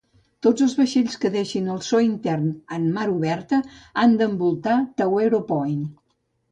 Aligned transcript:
Tots 0.45 0.63
els 0.67 0.71
vaixells 0.79 1.17
que 1.25 1.31
deixin 1.35 1.67
el 1.75 1.83
so 1.89 2.01
intern 2.07 2.49
en 2.79 2.89
mar 2.97 3.07
oberta 3.15 3.61
han 4.05 4.21
d'envoltar 4.23 4.83
Tawero 5.03 5.47
Point. 5.57 5.83